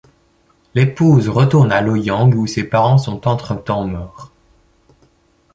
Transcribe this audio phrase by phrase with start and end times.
[0.73, 4.31] L'épouse retourne à Loyang, où ses parents sont entre-temps morts.